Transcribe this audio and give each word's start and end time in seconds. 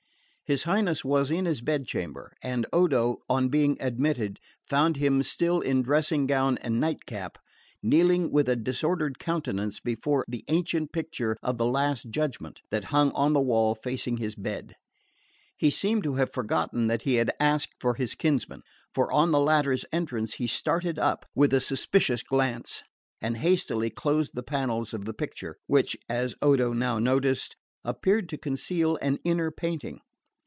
His 0.51 0.63
Highness 0.63 1.05
was 1.05 1.31
in 1.31 1.45
his 1.45 1.61
bed 1.61 1.85
chamber; 1.87 2.33
and 2.43 2.65
Odo, 2.73 3.19
on 3.29 3.47
being 3.47 3.77
admitted, 3.79 4.37
found 4.67 4.97
him, 4.97 5.23
still 5.23 5.61
in 5.61 5.81
dressing 5.81 6.27
gown 6.27 6.57
and 6.57 6.77
night 6.77 7.05
cap, 7.05 7.37
kneeling 7.81 8.33
with 8.33 8.49
a 8.49 8.57
disordered 8.57 9.17
countenance 9.17 9.79
before 9.79 10.25
the 10.27 10.43
ancient 10.49 10.91
picture 10.91 11.37
of 11.41 11.57
the 11.57 11.65
Last 11.65 12.09
Judgment 12.09 12.59
that 12.69 12.83
hung 12.91 13.13
on 13.13 13.31
the 13.31 13.39
wall 13.39 13.75
facing 13.75 14.17
his 14.17 14.35
bed. 14.35 14.75
He 15.55 15.69
seemed 15.69 16.03
to 16.03 16.15
have 16.15 16.33
forgotten 16.33 16.87
that 16.87 17.03
he 17.03 17.13
had 17.13 17.31
asked 17.39 17.73
for 17.79 17.93
his 17.93 18.13
kinsman; 18.15 18.61
for 18.93 19.09
on 19.09 19.31
the 19.31 19.39
latter's 19.39 19.85
entrance 19.93 20.33
he 20.33 20.47
started 20.47 20.99
up 20.99 21.25
with 21.33 21.53
a 21.53 21.61
suspicious 21.61 22.23
glance 22.23 22.83
and 23.21 23.37
hastily 23.37 23.89
closed 23.89 24.33
the 24.35 24.43
panels 24.43 24.93
of 24.93 25.05
the 25.05 25.13
picture, 25.13 25.55
which 25.67 25.95
(as 26.09 26.35
Odo 26.41 26.73
now 26.73 26.99
noticed) 26.99 27.55
appeared 27.85 28.27
to 28.27 28.37
conceal 28.37 28.97
an 28.97 29.17
inner 29.23 29.49
painting. 29.49 30.01